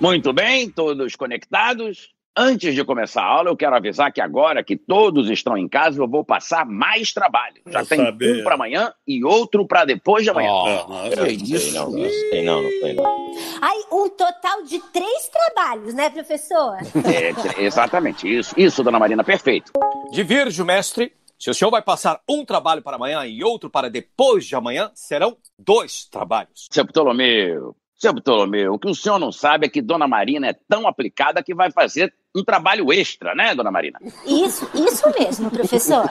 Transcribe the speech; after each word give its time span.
Muito 0.00 0.32
bem, 0.32 0.70
todos 0.70 1.16
conectados. 1.16 2.10
Antes 2.40 2.72
de 2.72 2.84
começar 2.84 3.22
a 3.22 3.26
aula, 3.26 3.50
eu 3.50 3.56
quero 3.56 3.74
avisar 3.74 4.12
que 4.12 4.20
agora 4.20 4.62
que 4.62 4.76
todos 4.76 5.28
estão 5.28 5.58
em 5.58 5.66
casa, 5.66 6.00
eu 6.00 6.06
vou 6.06 6.24
passar 6.24 6.64
mais 6.64 7.12
trabalho. 7.12 7.56
Já 7.66 7.80
Eu 7.80 7.86
tem 7.86 7.98
sabia. 7.98 8.34
um 8.40 8.44
para 8.44 8.54
amanhã 8.54 8.92
e 9.04 9.24
outro 9.24 9.66
para 9.66 9.84
depois 9.84 10.22
de 10.22 10.30
amanhã. 10.30 10.48
Não, 10.48 11.26
isso? 11.26 11.74
Não, 11.74 11.90
não, 11.90 12.08
sei 12.08 12.44
não, 12.44 12.62
não 12.62 12.70
sei 12.70 12.94
não. 12.94 13.34
Ai, 13.60 13.76
um 13.90 14.08
total 14.10 14.62
de 14.62 14.78
três 14.92 15.28
trabalhos, 15.28 15.94
né, 15.94 16.10
professor? 16.10 16.76
É, 17.12 17.34
exatamente, 17.64 18.32
isso. 18.32 18.54
Isso, 18.56 18.84
dona 18.84 19.00
Marina, 19.00 19.24
perfeito. 19.24 19.72
Divirjo, 20.12 20.64
mestre. 20.64 21.12
Se 21.36 21.50
o 21.50 21.54
senhor 21.54 21.72
vai 21.72 21.82
passar 21.82 22.20
um 22.28 22.44
trabalho 22.44 22.82
para 22.82 22.94
amanhã 22.96 23.24
e 23.26 23.42
outro 23.42 23.68
para 23.68 23.88
depois 23.90 24.44
de 24.46 24.54
amanhã, 24.54 24.92
serão 24.94 25.36
dois 25.58 26.04
trabalhos. 26.04 26.68
Seu 26.70 26.84
Ptolomeu, 26.86 27.74
seu 27.98 28.14
Ptolomeu, 28.14 28.74
o 28.74 28.78
que 28.78 28.88
o 28.88 28.94
senhor 28.94 29.18
não 29.18 29.32
sabe 29.32 29.66
é 29.66 29.68
que 29.68 29.82
dona 29.82 30.06
Marina 30.06 30.46
é 30.46 30.56
tão 30.68 30.86
aplicada 30.86 31.42
que 31.42 31.52
vai 31.52 31.70
fazer 31.72 32.14
um 32.34 32.44
trabalho 32.44 32.92
extra, 32.92 33.34
né, 33.34 33.54
dona 33.56 33.72
Marina? 33.72 33.98
Isso, 34.24 34.70
isso 34.72 35.02
mesmo, 35.18 35.50
professor. 35.50 36.08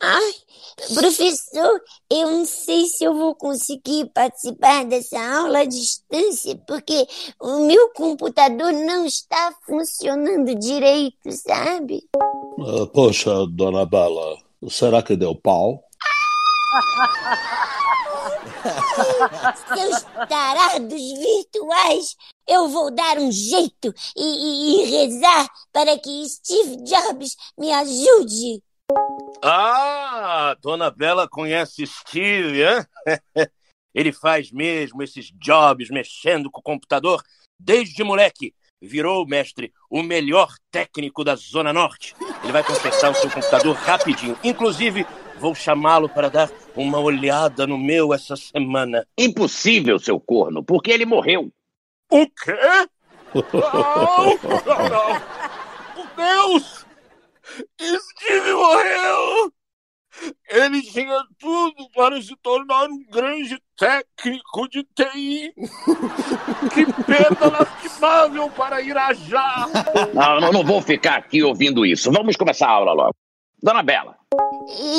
Ai, 0.00 0.32
professor, 0.94 1.82
eu 2.10 2.30
não 2.30 2.44
sei 2.46 2.86
se 2.86 3.04
eu 3.04 3.14
vou 3.14 3.34
conseguir 3.34 4.10
participar 4.14 4.86
dessa 4.86 5.18
aula 5.20 5.60
à 5.60 5.64
distância, 5.66 6.58
porque 6.66 7.06
o 7.38 7.66
meu 7.66 7.90
computador 7.90 8.72
não 8.72 9.04
está 9.04 9.52
funcionando 9.66 10.54
direito, 10.54 11.30
sabe? 11.32 12.02
Ah, 12.60 12.86
Poxa, 12.94 13.46
dona 13.50 13.84
Bela, 13.84 14.38
será 14.68 15.02
que 15.02 15.16
deu 15.16 15.34
pau? 15.34 15.84
Seus 19.74 20.02
tarados 20.28 21.02
virtuais, 21.18 22.16
eu 22.48 22.68
vou 22.68 22.90
dar 22.90 23.18
um 23.18 23.30
jeito 23.30 23.92
e, 24.16 24.22
e- 24.22 24.82
e 24.82 24.84
rezar 24.90 25.48
para 25.72 25.98
que 25.98 26.28
Steve 26.28 26.76
Jobs 26.84 27.36
me 27.58 27.72
ajude. 27.72 28.62
Ah, 29.42 30.56
Dona 30.60 30.90
Bela 30.90 31.28
conhece 31.28 31.86
Steve, 31.86 32.62
hein? 32.62 32.84
Ele 33.94 34.12
faz 34.12 34.50
mesmo 34.52 35.02
esses 35.02 35.30
jobs 35.32 35.88
mexendo 35.90 36.50
com 36.50 36.60
o 36.60 36.62
computador 36.62 37.22
desde 37.58 38.02
moleque. 38.04 38.54
Virou, 38.80 39.26
mestre, 39.26 39.72
o 39.90 40.02
melhor 40.04 40.54
técnico 40.70 41.24
da 41.24 41.34
Zona 41.34 41.72
Norte. 41.72 42.14
Ele 42.44 42.52
vai 42.52 42.62
consertar 42.62 43.10
o 43.10 43.14
seu 43.14 43.28
computador 43.28 43.74
rapidinho. 43.74 44.38
Inclusive, 44.44 45.04
vou 45.38 45.54
chamá-lo 45.54 46.08
para 46.08 46.28
dar 46.28 46.50
uma 46.76 46.98
olhada 46.98 47.66
no 47.66 47.78
meu 47.78 48.12
essa 48.12 48.36
semana. 48.36 49.06
Impossível, 49.16 49.98
seu 49.98 50.18
corno, 50.20 50.62
porque 50.62 50.90
ele 50.90 51.06
morreu. 51.06 51.52
O 52.10 52.26
quê? 52.26 52.88
Não, 53.34 54.38
não, 54.66 54.88
não. 54.88 55.22
Oh, 55.96 56.06
Deus! 56.16 56.86
Steve 57.80 58.52
morreu! 58.52 59.52
Ele 60.50 60.82
tinha 60.82 61.22
tudo 61.38 61.88
para 61.94 62.20
se 62.20 62.34
tornar 62.42 62.86
um 62.86 63.04
grande 63.08 63.56
técnico 63.76 64.68
de 64.68 64.82
TI. 64.82 65.52
Que 66.74 66.86
perda 67.04 67.50
lastimável 67.50 68.50
para 68.50 68.82
Irajá! 68.82 69.66
Não, 70.12 70.40
não, 70.40 70.52
não 70.52 70.64
vou 70.64 70.82
ficar 70.82 71.18
aqui 71.18 71.42
ouvindo 71.42 71.86
isso. 71.86 72.10
Vamos 72.10 72.36
começar 72.36 72.66
a 72.66 72.72
aula 72.72 72.92
logo. 72.92 73.14
Dona 73.62 73.82
Bela, 73.82 74.17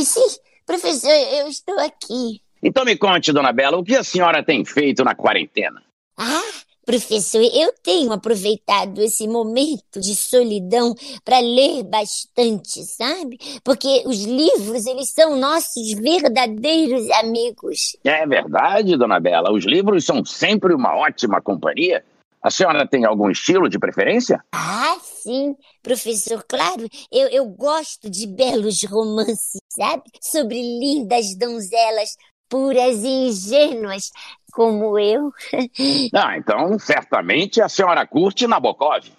sim, 0.03 0.39
professor, 0.65 1.11
eu 1.11 1.47
estou 1.47 1.79
aqui. 1.79 2.41
então 2.63 2.85
me 2.85 2.97
conte, 2.97 3.31
dona 3.31 3.51
Bela, 3.51 3.77
o 3.77 3.83
que 3.83 3.95
a 3.95 4.03
senhora 4.03 4.43
tem 4.43 4.65
feito 4.65 5.03
na 5.03 5.15
quarentena? 5.15 5.81
Ah, 6.17 6.41
professor, 6.85 7.41
eu 7.41 7.73
tenho 7.83 8.11
aproveitado 8.11 9.01
esse 9.01 9.27
momento 9.27 9.99
de 9.99 10.15
solidão 10.15 10.95
para 11.23 11.39
ler 11.39 11.83
bastante, 11.83 12.83
sabe? 12.83 13.37
Porque 13.63 14.03
os 14.05 14.23
livros, 14.25 14.85
eles 14.85 15.09
são 15.09 15.37
nossos 15.39 15.93
verdadeiros 15.93 17.09
amigos. 17.11 17.95
É 18.03 18.25
verdade, 18.25 18.97
dona 18.97 19.19
Bela, 19.19 19.53
os 19.53 19.65
livros 19.65 20.03
são 20.03 20.25
sempre 20.25 20.73
uma 20.73 20.95
ótima 20.95 21.41
companhia. 21.41 22.03
A 22.41 22.49
senhora 22.49 22.87
tem 22.87 23.03
algum 23.05 23.29
estilo 23.29 23.67
de 23.67 23.77
preferência? 23.77 24.41
Ah, 24.53 24.95
sim, 25.01 25.53
professor, 25.83 26.41
claro, 26.47 26.87
eu, 27.11 27.27
eu 27.27 27.45
gosto 27.45 28.09
de 28.09 28.25
belos 28.25 28.81
romances, 28.83 29.59
sabe? 29.69 30.03
Sobre 30.21 30.55
lindas 30.55 31.35
donzelas 31.37 32.15
puras 32.49 33.03
e 33.03 33.27
ingênuas, 33.27 34.09
como 34.51 34.97
eu. 34.97 35.31
Ah, 36.15 36.37
então 36.37 36.79
certamente 36.79 37.61
a 37.61 37.69
senhora 37.69 38.07
curte 38.07 38.47
Nabokov. 38.47 39.05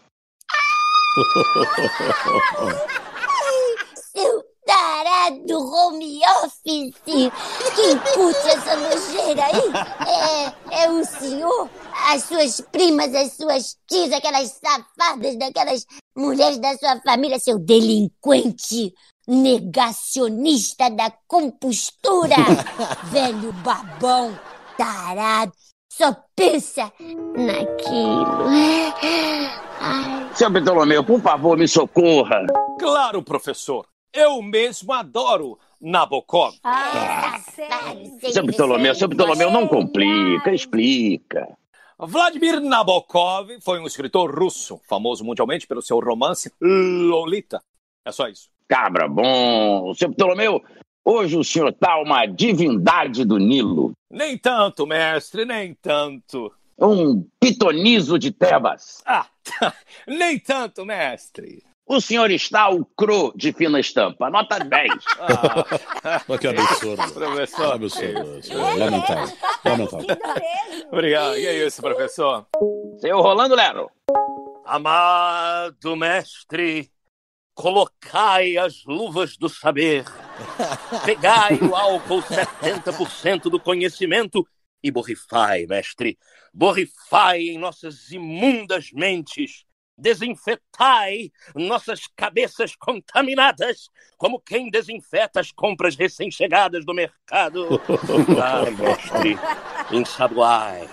Seu 3.94 4.42
tarado 4.66 5.58
home 5.58 6.20
office! 6.42 6.94
Quem 7.04 7.30
curte 8.14 8.48
essa 8.48 8.76
nojeira 8.76 9.44
aí 9.44 9.72
é, 10.06 10.52
é 10.84 10.90
o 10.90 11.04
senhor, 11.04 11.68
as 12.08 12.24
suas 12.24 12.60
primas, 12.60 13.14
as 13.14 13.32
suas 13.32 13.76
tias, 13.88 14.12
aquelas 14.12 14.58
safadas 14.62 15.36
daquelas 15.36 15.86
mulheres 16.16 16.58
da 16.58 16.76
sua 16.76 17.00
família, 17.00 17.38
seu 17.38 17.58
delinquente, 17.58 18.92
negacionista 19.26 20.90
da 20.90 21.12
compostura, 21.26 22.36
velho 23.12 23.52
babão, 23.52 24.38
tarado, 24.76 25.52
só 25.92 26.16
pensa 26.34 26.92
naquilo. 27.36 28.46
Ai. 29.80 30.30
Seu 30.34 30.52
Ptolomeu, 30.52 31.04
por 31.04 31.20
favor, 31.20 31.56
me 31.56 31.68
socorra. 31.68 32.46
Claro, 32.78 33.22
professor. 33.22 33.86
Eu 34.12 34.42
mesmo 34.42 34.92
adoro 34.92 35.58
Nabokov. 35.80 36.54
Ah, 36.64 37.38
sério. 37.54 38.32
Seu 38.32 38.46
Ptolomeu, 38.46 38.94
seu 38.94 39.08
Ptolomeu, 39.08 39.50
não 39.50 39.68
complica, 39.68 40.52
explica. 40.52 41.48
Vladimir 42.02 42.60
Nabokov 42.60 43.50
foi 43.60 43.78
um 43.78 43.86
escritor 43.86 44.34
russo, 44.34 44.80
famoso 44.88 45.22
mundialmente 45.22 45.66
pelo 45.66 45.82
seu 45.82 46.00
romance 46.00 46.50
Lolita. 46.58 47.62
É 48.04 48.10
só 48.10 48.26
isso. 48.26 48.48
Cabra 48.66 49.06
bom. 49.06 49.92
Seu 49.94 50.10
Ptolomeu, 50.10 50.62
hoje 51.04 51.36
o 51.36 51.44
senhor 51.44 51.72
tá 51.74 52.00
uma 52.00 52.24
divindade 52.24 53.24
do 53.24 53.36
Nilo. 53.36 53.92
Nem 54.10 54.38
tanto, 54.38 54.86
mestre, 54.86 55.44
nem 55.44 55.74
tanto. 55.74 56.50
Um 56.78 57.22
pitonizo 57.38 58.18
de 58.18 58.30
Tebas. 58.30 59.02
Ah, 59.04 59.26
nem 60.08 60.38
tanto, 60.38 60.86
mestre. 60.86 61.62
O 61.92 62.00
senhor 62.00 62.30
está 62.30 62.70
o 62.70 62.84
cro 62.84 63.32
de 63.34 63.52
fina 63.52 63.80
estampa, 63.80 64.30
nota 64.30 64.60
10. 64.60 64.92
Ah, 66.02 66.22
Olha 66.28 66.38
que 66.38 66.46
absurdo. 66.46 67.02
professor. 67.12 67.74
Absurdo. 67.74 68.40
é 68.48 68.76
Lamentável. 68.76 69.36
Lamentável. 69.64 70.06
Lindo 70.06 70.18
mesmo. 70.24 70.88
Obrigado. 70.92 71.36
E 71.36 71.46
é 71.46 71.66
isso, 71.66 71.82
professor? 71.82 72.46
Seu 73.00 73.20
Rolando 73.20 73.56
Lero. 73.56 73.90
Amado 74.64 75.96
mestre, 75.96 76.92
colocai 77.54 78.56
as 78.56 78.84
luvas 78.86 79.36
do 79.36 79.48
saber, 79.48 80.04
pegai 81.04 81.58
o 81.60 81.74
álcool 81.74 82.22
70% 82.22 83.50
do 83.50 83.58
conhecimento 83.58 84.46
e 84.80 84.92
borrifai, 84.92 85.66
mestre, 85.66 86.16
borrifai 86.54 87.40
em 87.40 87.58
nossas 87.58 88.12
imundas 88.12 88.92
mentes, 88.92 89.64
desinfetai 90.00 91.30
nossas 91.54 92.06
cabeças 92.16 92.74
contaminadas, 92.74 93.88
como 94.16 94.40
quem 94.40 94.70
desinfeta 94.70 95.40
as 95.40 95.52
compras 95.52 95.96
recém-chegadas 95.96 96.84
do 96.84 96.94
mercado. 96.94 97.68
Ah, 98.42 98.70
mestre, 98.70 99.38
ensaboai. 99.92 100.88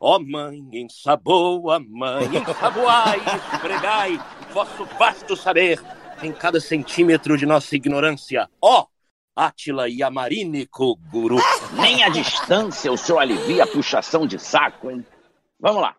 Ó 0.00 0.18
mãe, 0.18 0.62
ensaboa, 0.72 1.80
mãe, 1.80 2.24
ensaboai 2.36 3.18
esfregai 3.18 4.20
vosso 4.52 4.84
vasto 4.98 5.36
saber 5.36 5.80
em 6.22 6.32
cada 6.32 6.60
centímetro 6.60 7.36
de 7.36 7.46
nossa 7.46 7.74
ignorância. 7.74 8.48
Ó, 8.60 8.86
Átila 9.34 9.88
e 9.88 10.02
Amarínico, 10.02 10.96
guru. 11.10 11.38
Nem 11.72 12.02
a 12.02 12.08
distância 12.08 12.92
o 12.92 12.96
senhor 12.96 13.20
alivia 13.20 13.64
a 13.64 13.66
puxação 13.66 14.26
de 14.26 14.38
saco, 14.38 14.90
hein? 14.90 15.04
Vamos 15.60 15.82
lá. 15.82 15.96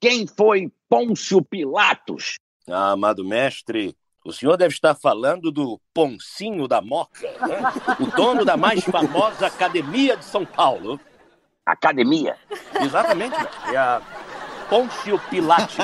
Quem 0.00 0.26
foi 0.26 0.70
Pôncio 0.94 1.42
Pilatos? 1.42 2.36
Ah, 2.68 2.92
amado 2.92 3.24
mestre, 3.24 3.96
o 4.24 4.32
senhor 4.32 4.56
deve 4.56 4.72
estar 4.72 4.94
falando 4.94 5.50
do 5.50 5.80
Poncinho 5.92 6.68
da 6.68 6.80
Moca, 6.80 7.28
né? 7.48 7.62
o 7.98 8.06
dono 8.16 8.44
da 8.44 8.56
mais 8.56 8.84
famosa 8.84 9.48
academia 9.48 10.16
de 10.16 10.24
São 10.24 10.46
Paulo. 10.46 11.00
Academia. 11.66 12.36
Exatamente. 12.80 13.34
É 13.72 13.76
a 13.76 14.00
Pôncio 14.70 15.18
Pilates. 15.28 15.74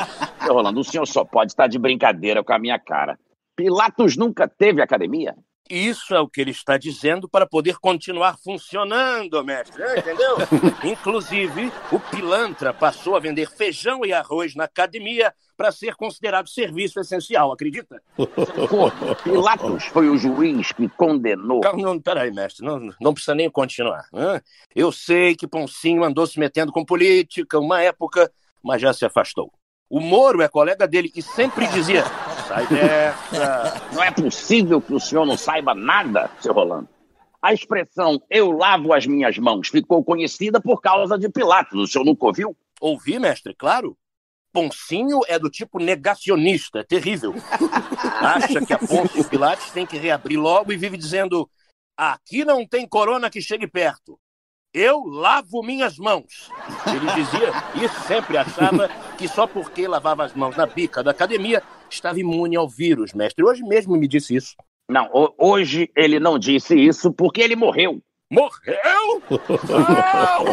Seu 0.44 0.54
Rolando, 0.54 0.78
o 0.78 0.84
senhor 0.84 1.06
só 1.06 1.24
pode 1.24 1.50
estar 1.50 1.66
de 1.66 1.76
brincadeira 1.76 2.44
com 2.44 2.52
a 2.52 2.58
minha 2.60 2.78
cara. 2.78 3.18
Pilatos 3.56 4.16
nunca 4.16 4.46
teve 4.46 4.80
academia? 4.80 5.34
Isso 5.70 6.12
é 6.14 6.20
o 6.20 6.28
que 6.28 6.40
ele 6.40 6.50
está 6.50 6.76
dizendo 6.76 7.28
para 7.28 7.46
poder 7.46 7.78
continuar 7.78 8.37
funcionando, 8.37 9.44
mestre. 9.44 9.81
É, 9.82 10.00
entendeu? 10.00 10.37
Inclusive, 10.82 11.72
o 11.93 12.00
pilantra 12.00 12.75
passou 12.75 13.14
a 13.14 13.20
vender 13.20 13.49
feijão 13.49 14.05
e 14.05 14.12
arroz 14.12 14.56
na 14.56 14.64
academia 14.64 15.32
para 15.56 15.70
ser 15.70 15.94
considerado 15.94 16.49
serviço 16.49 16.99
essencial, 16.99 17.52
acredita? 17.52 18.02
Pilatos 19.22 19.84
foi 19.84 20.08
o 20.08 20.19
juiz 20.19 20.72
que 20.72 20.88
condenou. 20.88 21.61
Não, 21.62 21.76
não, 21.76 22.00
peraí, 22.00 22.32
mestre, 22.32 22.64
não, 22.64 22.90
não 23.00 23.14
precisa 23.14 23.34
nem 23.34 23.49
continuar. 23.49 24.06
né? 24.12 24.40
Eu 24.75 24.90
sei 24.90 25.37
que 25.37 25.46
Poncinho 25.46 26.02
andou 26.02 26.26
se 26.26 26.40
metendo 26.40 26.72
com 26.72 26.84
política 26.84 27.58
uma 27.61 27.81
época, 27.81 28.32
mas 28.62 28.82
já 28.82 28.93
se 28.93 29.05
afastou. 29.05 29.52
O 29.88 30.00
Moro 30.00 30.40
é 30.40 30.49
colega 30.49 30.87
dele 30.87 31.12
e 31.14 31.20
sempre 31.20 31.67
dizia: 31.67 32.05
sai 32.50 32.67
dessa. 32.67 33.82
Não 33.93 34.02
é 34.02 34.11
possível 34.11 34.81
que 34.81 34.93
o 34.93 34.99
senhor 34.99 35.25
não 35.25 35.37
saiba 35.37 35.73
nada, 35.73 36.29
seu 36.41 36.52
Rolando. 36.52 36.88
A 37.41 37.55
expressão 37.55 38.20
eu 38.29 38.50
lavo 38.50 38.93
as 38.93 39.06
minhas 39.06 39.38
mãos 39.38 39.69
ficou 39.69 40.05
conhecida 40.05 40.61
por 40.61 40.81
causa 40.81 41.17
de 41.17 41.29
Pilatos. 41.29 41.81
O 41.81 41.87
senhor 41.87 42.05
nunca 42.05 42.26
ouviu? 42.26 42.56
Ouvi, 42.81 43.19
mestre, 43.19 43.55
claro. 43.55 43.97
Poncinho 44.52 45.20
é 45.29 45.38
do 45.38 45.49
tipo 45.49 45.79
negacionista, 45.79 46.81
é 46.81 46.82
terrível. 46.82 47.32
Acha 48.20 48.67
que 48.67 48.73
a 48.73 48.79
Pôncio 48.79 49.25
Pilatos 49.25 49.70
tem 49.70 49.87
que 49.87 49.96
reabrir 49.96 50.38
logo 50.38 50.73
e 50.73 50.76
vive 50.76 50.96
dizendo: 50.96 51.49
aqui 51.96 52.44
não 52.44 52.67
tem 52.67 52.87
corona 52.87 53.31
que 53.31 53.41
chegue 53.41 53.69
perto. 53.69 54.19
Eu 54.75 55.05
lavo 55.05 55.62
minhas 55.62 55.99
mãos. 55.99 56.50
Ele 56.87 57.06
dizia 57.14 57.53
e 57.75 57.88
sempre 58.06 58.37
achava 58.37 58.88
que 59.17 59.26
só 59.29 59.46
porque 59.46 59.87
lavava 59.87 60.25
as 60.25 60.35
mãos 60.35 60.56
na 60.56 60.67
bica 60.67 61.03
da 61.03 61.11
academia 61.12 61.62
estava 61.90 62.19
imune 62.20 62.56
ao 62.56 62.69
vírus, 62.69 63.12
mestre. 63.12 63.44
Hoje 63.44 63.62
mesmo 63.62 63.96
me 63.96 64.06
disse 64.08 64.34
isso. 64.37 64.54
Não, 64.88 65.08
ho- 65.12 65.34
hoje 65.38 65.90
ele 65.96 66.19
não 66.19 66.38
disse 66.38 66.75
isso 66.75 67.12
porque 67.12 67.40
ele 67.40 67.54
morreu. 67.56 68.00
Morreu? 68.32 69.22
Não! 69.28 70.44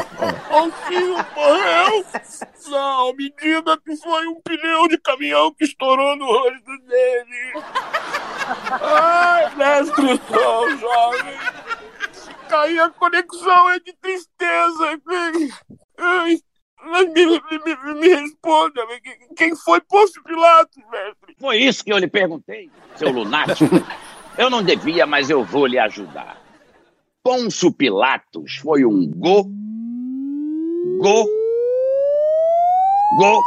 Poncinho 0.49 1.15
morreu? 1.35 2.05
Não, 2.69 3.13
me 3.13 3.31
diga 3.39 3.77
que 3.79 3.95
foi 3.97 4.27
um 4.27 4.41
pneu 4.41 4.87
de 4.87 4.97
caminhão 4.97 5.53
que 5.53 5.63
estourou 5.63 6.15
no 6.15 6.25
rosto 6.25 6.77
dele. 6.87 7.53
Ai, 8.81 9.55
mestre, 9.55 10.19
sou 10.27 10.77
jovem. 10.77 11.37
Cair 12.49 12.79
a 12.79 12.89
conexão 12.89 13.69
é 13.69 13.79
de 13.79 13.93
tristeza. 14.01 14.99
Ai, 15.99 16.39
mas 16.83 17.11
me, 17.11 17.25
me, 17.25 17.39
me, 17.65 17.93
me 17.99 18.07
responda, 18.07 18.81
quem 19.35 19.55
foi 19.55 19.81
Pôncio 19.81 20.23
Pilatos, 20.23 20.83
mestre? 20.91 21.35
Foi 21.39 21.57
isso 21.57 21.83
que 21.83 21.91
eu 21.91 21.97
lhe 21.97 22.07
perguntei, 22.07 22.69
seu 22.95 23.11
lunático. 23.11 23.65
Eu 24.37 24.51
não 24.51 24.61
devia, 24.61 25.07
mas 25.07 25.31
eu 25.31 25.43
vou 25.43 25.65
lhe 25.65 25.79
ajudar. 25.79 26.39
Pôncio 27.23 27.73
Pilatos 27.73 28.57
foi 28.57 28.85
um 28.85 29.09
go. 29.09 29.43
Go. 30.99 31.25
Go. 33.17 33.41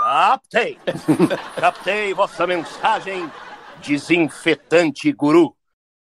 Captei! 0.00 0.76
Captei 1.54 2.12
vossa 2.12 2.44
mensagem, 2.44 3.30
desinfetante 3.80 5.12
guru. 5.12 5.56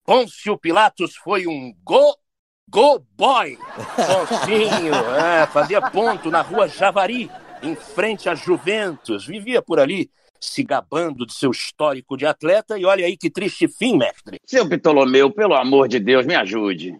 Pôncio 0.05 0.57
Pilatos 0.57 1.17
foi 1.17 1.49
um 1.49 1.75
go. 1.83 2.17
Go 2.71 3.05
boy! 3.19 3.59
Poncinho, 3.97 4.95
é, 4.95 5.45
fazia 5.49 5.83
ponto 5.83 6.31
na 6.31 6.41
rua 6.41 6.69
Javari, 6.69 7.29
em 7.61 7.75
frente 7.75 8.29
a 8.29 8.35
Juventus. 8.37 9.27
Vivia 9.27 9.61
por 9.61 9.81
ali, 9.81 10.09
se 10.41 10.63
gabando 10.63 11.27
de 11.27 11.35
seu 11.35 11.51
histórico 11.51 12.17
de 12.17 12.27
atleta. 12.27 12.79
E 12.79 12.85
olha 12.85 13.05
aí 13.05 13.17
que 13.17 13.29
triste 13.29 13.67
fim, 13.67 13.97
mestre. 13.97 14.39
Seu 14.47 14.69
Ptolomeu, 14.69 15.33
pelo 15.33 15.55
amor 15.55 15.89
de 15.89 15.99
Deus, 15.99 16.25
me 16.25 16.37
ajude. 16.37 16.97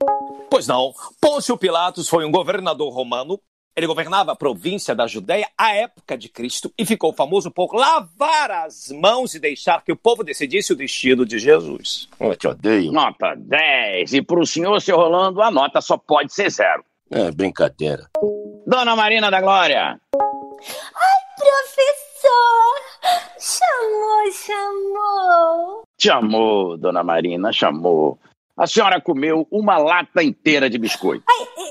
Pois 0.51 0.67
não. 0.67 0.93
Pôncio 1.21 1.57
Pilatos 1.57 2.09
foi 2.09 2.25
um 2.25 2.33
governador 2.33 2.93
romano. 2.93 3.41
Ele 3.81 3.87
governava 3.87 4.33
a 4.33 4.37
província 4.37 4.95
da 4.95 5.07
Judéia 5.07 5.49
à 5.57 5.75
época 5.75 6.19
de 6.19 6.29
Cristo 6.29 6.71
e 6.77 6.85
ficou 6.85 7.15
famoso 7.15 7.51
por 7.51 7.75
lavar 7.75 8.51
as 8.51 8.91
mãos 8.91 9.35
e 9.35 9.39
deixar 9.41 9.83
que 9.83 9.91
o 9.91 9.97
povo 9.97 10.23
decidisse 10.23 10.71
o 10.75 10.77
destino 10.77 11.25
de 11.25 11.39
Jesus. 11.39 12.07
Eu 12.21 12.37
te 12.37 12.47
odeio. 12.47 12.93
Nota 12.93 13.35
10. 13.35 14.13
E 14.13 14.21
para 14.23 14.39
o 14.39 14.47
senhor, 14.47 14.79
seu 14.83 14.97
Rolando, 14.99 15.41
a 15.41 15.51
nota 15.51 15.81
só 15.81 15.97
pode 15.97 16.31
ser 16.35 16.51
zero. 16.51 16.85
É 17.11 17.31
brincadeira. 17.31 18.07
Dona 18.67 18.95
Marina 18.95 19.31
da 19.31 19.41
Glória. 19.41 19.99
Professor! 21.39 22.77
Chamou, 23.39 24.33
chamou. 24.33 25.83
Chamou, 25.99 26.77
dona 26.77 27.03
Marina, 27.03 27.51
chamou. 27.53 28.19
A 28.57 28.67
senhora 28.67 29.01
comeu 29.01 29.49
uma 29.51 29.79
lata 29.79 30.23
inteira 30.23 30.69
de 30.69 30.77
biscoito. 30.77 31.25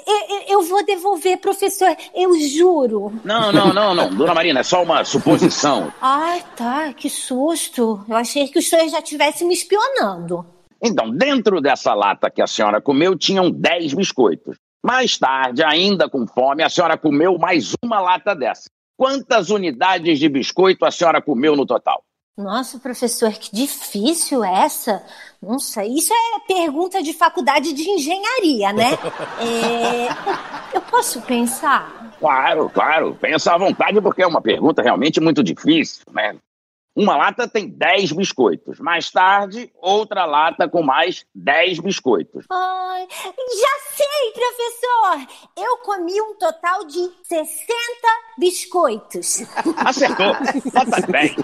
Eu, 0.07 0.35
eu- 0.37 0.38
eu 0.49 0.63
vou 0.63 0.83
devolver, 0.83 1.37
professor, 1.37 1.95
eu 2.13 2.37
juro. 2.39 3.13
Não, 3.23 3.51
não, 3.51 3.73
não, 3.73 3.93
não. 3.93 4.09
Dona 4.15 4.33
Marina, 4.33 4.61
é 4.61 4.63
só 4.63 4.83
uma 4.83 5.05
suposição. 5.05 5.93
Ai, 6.01 6.43
tá, 6.55 6.91
que 6.93 7.09
susto. 7.09 8.03
Eu 8.09 8.15
achei 8.15 8.47
que 8.47 8.59
o 8.59 8.61
senhor 8.61 8.89
já 8.89 8.99
estivesse 8.99 9.45
me 9.45 9.53
espionando. 9.53 10.45
Então, 10.81 11.11
dentro 11.11 11.61
dessa 11.61 11.93
lata 11.93 12.29
que 12.29 12.41
a 12.41 12.47
senhora 12.47 12.81
comeu, 12.81 13.17
tinham 13.17 13.51
10 13.51 13.93
biscoitos. 13.93 14.57
Mais 14.83 15.17
tarde, 15.17 15.61
ainda 15.63 16.09
com 16.09 16.25
fome, 16.25 16.63
a 16.63 16.69
senhora 16.69 16.97
comeu 16.97 17.37
mais 17.37 17.73
uma 17.83 17.99
lata 17.99 18.33
dessa. 18.33 18.69
Quantas 18.97 19.49
unidades 19.49 20.19
de 20.19 20.27
biscoito 20.27 20.85
a 20.85 20.91
senhora 20.91 21.21
comeu 21.21 21.55
no 21.55 21.65
total? 21.65 22.03
Nossa, 22.39 22.79
professor, 22.79 23.33
que 23.33 23.53
difícil 23.53 24.45
essa. 24.45 25.03
Nossa, 25.41 25.83
isso 25.83 26.13
é 26.13 26.39
pergunta 26.47 27.03
de 27.03 27.11
faculdade 27.11 27.73
de 27.73 27.89
engenharia, 27.89 28.71
né? 28.71 28.91
É, 29.41 30.77
eu 30.77 30.81
posso 30.81 31.21
pensar? 31.21 32.13
Claro, 32.17 32.69
claro. 32.69 33.17
Pensa 33.19 33.53
à 33.53 33.57
vontade, 33.57 34.01
porque 34.01 34.21
é 34.21 34.27
uma 34.27 34.41
pergunta 34.41 34.81
realmente 34.81 35.19
muito 35.19 35.43
difícil, 35.43 36.05
né? 36.13 36.35
Uma 36.99 37.15
lata 37.15 37.47
tem 37.47 37.69
10 37.69 38.11
biscoitos. 38.11 38.77
Mais 38.77 39.09
tarde, 39.09 39.71
outra 39.81 40.25
lata 40.25 40.67
com 40.67 40.83
mais 40.83 41.25
10 41.33 41.79
biscoitos. 41.79 42.45
Ai, 42.51 43.07
já 43.09 43.95
sei, 43.95 44.33
professor! 44.33 45.37
Eu 45.55 45.77
comi 45.77 46.21
um 46.21 46.35
total 46.35 46.83
de 46.83 47.09
60 47.23 47.47
biscoitos. 48.37 49.43
Acertou. 49.77 50.33
Nota 50.73 51.01
10. 51.09 51.35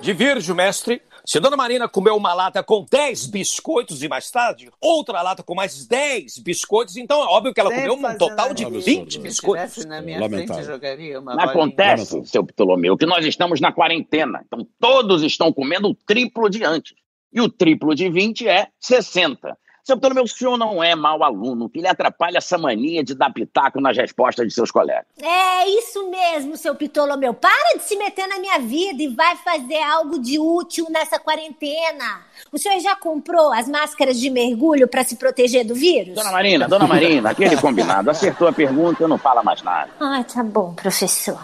Divirjo, 0.00 0.54
mestre. 0.54 1.02
Se 1.26 1.40
Dona 1.40 1.56
Marina 1.56 1.88
comeu 1.88 2.14
uma 2.16 2.34
lata 2.34 2.62
com 2.62 2.84
10 2.90 3.28
biscoitos 3.28 4.02
e 4.02 4.08
mais 4.08 4.30
tarde, 4.30 4.70
outra 4.78 5.22
lata 5.22 5.42
com 5.42 5.54
mais 5.54 5.86
10 5.86 6.38
biscoitos, 6.38 6.98
então 6.98 7.22
é 7.22 7.26
óbvio 7.26 7.54
que 7.54 7.60
ela 7.60 7.70
comeu 7.70 7.94
um 7.94 8.18
total 8.18 8.52
de 8.52 8.62
absurdo. 8.64 8.84
20 8.84 9.12
Se 9.12 9.18
biscoitos. 9.20 9.68
estivesse 9.68 9.88
na 9.88 10.02
minha 10.02 10.20
Lamentável. 10.20 10.54
frente, 10.54 10.66
jogaria 10.66 11.18
uma 11.18 11.42
acontece, 11.42 12.22
seu 12.26 12.44
Ptolomeu, 12.44 12.94
que 12.98 13.06
nós 13.06 13.24
estamos 13.24 13.58
na 13.58 13.72
quarentena. 13.72 14.42
Então, 14.46 14.66
todos 14.78 15.22
estão 15.22 15.50
comendo 15.50 15.88
o 15.88 15.94
triplo 15.94 16.50
de 16.50 16.62
antes. 16.62 16.94
E 17.32 17.40
o 17.40 17.48
triplo 17.48 17.94
de 17.94 18.10
20 18.10 18.46
é 18.46 18.68
60. 18.78 19.56
Seu 19.84 19.98
Ptolomeu, 19.98 20.24
o 20.24 20.28
senhor 20.28 20.56
não 20.56 20.82
é 20.82 20.94
mau 20.94 21.22
aluno, 21.22 21.68
que 21.68 21.78
lhe 21.78 21.86
atrapalha 21.86 22.38
essa 22.38 22.56
mania 22.56 23.04
de 23.04 23.14
dar 23.14 23.30
pitaco 23.30 23.82
nas 23.82 23.94
respostas 23.94 24.48
de 24.48 24.54
seus 24.54 24.70
colegas. 24.70 25.04
É 25.20 25.68
isso 25.68 26.10
mesmo, 26.10 26.56
seu 26.56 26.74
Ptolomeu. 26.74 27.34
Para 27.34 27.76
de 27.76 27.82
se 27.82 27.94
meter 27.94 28.26
na 28.26 28.38
minha 28.38 28.58
vida 28.60 29.02
e 29.02 29.08
vai 29.08 29.36
fazer 29.36 29.82
algo 29.82 30.18
de 30.18 30.38
útil 30.38 30.86
nessa 30.88 31.18
quarentena. 31.18 32.22
O 32.50 32.58
senhor 32.58 32.80
já 32.80 32.96
comprou 32.96 33.52
as 33.52 33.68
máscaras 33.68 34.18
de 34.18 34.30
mergulho 34.30 34.88
para 34.88 35.04
se 35.04 35.16
proteger 35.16 35.66
do 35.66 35.74
vírus? 35.74 36.14
Dona 36.14 36.32
Marina, 36.32 36.66
dona 36.66 36.86
Marina, 36.86 37.30
aquele 37.30 37.56
combinado. 37.58 38.10
Acertou 38.10 38.48
a 38.48 38.52
pergunta, 38.54 39.06
não 39.06 39.18
fala 39.18 39.42
mais 39.42 39.60
nada. 39.60 39.90
Ah, 40.00 40.24
tá 40.24 40.42
bom, 40.42 40.72
professor. 40.72 41.38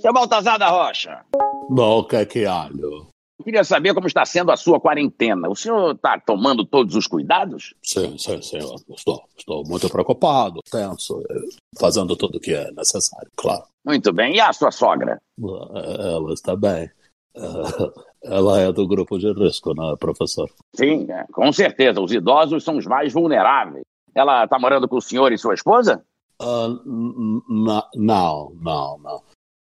Seu 0.00 0.14
Baltazar 0.14 0.58
da 0.58 0.68
Rocha, 0.68 1.20
Bom, 1.68 1.98
o 1.98 2.04
que 2.04 2.16
é 2.16 2.24
que 2.24 2.46
alho? 2.46 3.06
Queria 3.46 3.62
saber 3.62 3.94
como 3.94 4.08
está 4.08 4.24
sendo 4.26 4.50
a 4.50 4.56
sua 4.56 4.80
quarentena. 4.80 5.48
O 5.48 5.54
senhor 5.54 5.94
está 5.94 6.18
tomando 6.18 6.64
todos 6.66 6.96
os 6.96 7.06
cuidados? 7.06 7.74
Sim, 7.80 8.18
sim, 8.18 8.42
sim. 8.42 8.58
Estou, 8.90 9.22
estou 9.38 9.64
muito 9.64 9.88
preocupado, 9.88 10.58
tenso, 10.68 11.22
fazendo 11.78 12.16
tudo 12.16 12.38
o 12.38 12.40
que 12.40 12.52
é 12.52 12.70
necessário, 12.72 13.30
claro. 13.36 13.62
Muito 13.84 14.12
bem. 14.12 14.34
E 14.34 14.40
a 14.40 14.52
sua 14.52 14.72
sogra? 14.72 15.20
Eh, 15.38 16.12
Ela 16.12 16.32
está 16.32 16.56
bem. 16.56 16.90
Eh, 17.36 17.40
Ela 18.24 18.60
é 18.62 18.72
do 18.72 18.88
grupo 18.88 19.16
de 19.18 19.32
risco, 19.32 19.72
né, 19.74 19.94
professor? 20.00 20.50
Sim, 20.74 21.06
é, 21.08 21.24
com 21.32 21.52
certeza. 21.52 22.00
Os 22.00 22.10
idosos 22.10 22.64
são 22.64 22.76
os 22.76 22.86
mais 22.86 23.12
vulneráveis. 23.12 23.84
Ela 24.12 24.42
está 24.42 24.58
morando 24.58 24.88
com 24.88 24.96
o 24.96 25.00
senhor 25.00 25.32
e 25.32 25.38
sua 25.38 25.54
esposa? 25.54 26.04
N- 26.42 27.42
não, 27.94 28.52
não, 28.56 28.98
não. 28.98 29.22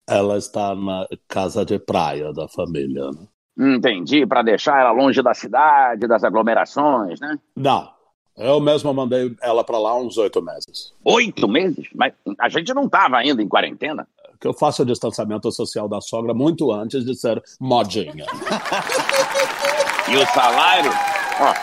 Ela 0.09 0.37
está 0.39 0.75
na 0.75 1.07
casa 1.27 1.65
de 1.65 1.79
praia 1.79 2.33
da 2.33 2.47
família. 2.47 3.11
Né? 3.11 3.27
Entendi, 3.59 4.27
para 4.27 4.43
deixar 4.43 4.81
ela 4.81 4.93
longe 4.93 5.23
da 5.23 5.35
cidade, 5.35 6.07
das 6.07 6.25
aglomerações, 6.25 7.21
né? 7.21 7.39
Não, 7.55 7.91
eu 8.37 8.61
mesmo 8.61 8.93
mandei 8.95 9.37
ela 9.43 9.63
para 9.63 9.79
lá 9.79 9.95
uns 9.97 10.17
oito 10.17 10.41
meses. 10.43 10.93
Oito 11.05 11.47
meses? 11.47 11.87
Mas 11.95 12.15
a 12.39 12.49
gente 12.49 12.73
não 12.73 12.85
estava 12.87 13.19
ainda 13.19 13.43
em 13.43 13.49
quarentena. 13.49 14.07
Que 14.41 14.49
eu 14.49 14.55
faço 14.55 14.83
o 14.83 14.87
distanciamento 14.87 15.53
social 15.53 15.89
da 15.89 16.01
sogra 16.01 16.35
muito 16.35 16.73
antes 16.73 17.05
de 17.05 17.15
ser 17.15 17.43
modinha. 17.61 18.27
E 20.09 20.17
o 20.17 20.27
salário? 20.27 20.91
Ó, 21.41 21.55